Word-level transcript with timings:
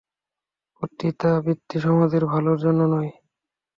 পতিতাবৃত্তি 0.75 1.77
সমাজের 1.85 2.23
ভালোর 2.25 2.57
জন্য 2.59 2.81
নয়। 2.93 3.11